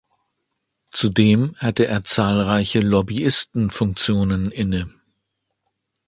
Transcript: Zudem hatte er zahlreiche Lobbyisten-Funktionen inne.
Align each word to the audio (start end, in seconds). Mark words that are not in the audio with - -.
Zudem 0.89 1.55
hatte 1.57 1.85
er 1.85 2.01
zahlreiche 2.01 2.79
Lobbyisten-Funktionen 2.79 4.49
inne. 4.49 4.89